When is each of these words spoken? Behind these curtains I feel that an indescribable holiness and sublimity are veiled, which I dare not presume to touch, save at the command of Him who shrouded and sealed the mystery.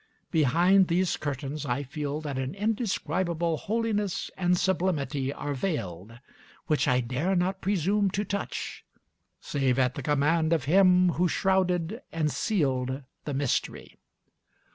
Behind 0.31 0.87
these 0.87 1.15
curtains 1.15 1.63
I 1.63 1.83
feel 1.83 2.21
that 2.21 2.39
an 2.39 2.55
indescribable 2.55 3.57
holiness 3.57 4.31
and 4.35 4.57
sublimity 4.57 5.31
are 5.31 5.53
veiled, 5.53 6.17
which 6.65 6.87
I 6.87 7.01
dare 7.01 7.35
not 7.35 7.61
presume 7.61 8.09
to 8.17 8.25
touch, 8.25 8.83
save 9.39 9.77
at 9.77 9.93
the 9.93 10.01
command 10.01 10.53
of 10.53 10.63
Him 10.63 11.09
who 11.19 11.27
shrouded 11.27 12.01
and 12.11 12.31
sealed 12.31 13.03
the 13.25 13.35
mystery. 13.35 13.99